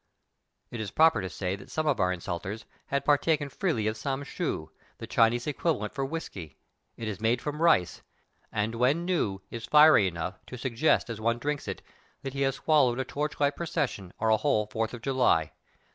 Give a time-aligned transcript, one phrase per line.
[0.71, 2.51] It is proper to say that some of our THE GREAT WALL OF CHINA.
[2.89, 6.57] 191 insulters had partaken freely of sam shoo, the Chinese equivalent for whisky;
[6.97, 8.01] it is made from rice,
[8.51, 11.83] and when new is fiery enough to suggest as one drinks it
[12.23, 15.51] that he has swallowed a torchlight procession or a whole Fourth of July.